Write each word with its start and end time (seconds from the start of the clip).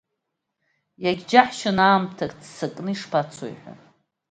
Иагьааџьаҳшьон 1.03 1.77
аамҭа 1.87 2.25
ццакны 2.37 2.91
ишԥацои 2.93 3.55
ҳәа. 3.61 3.73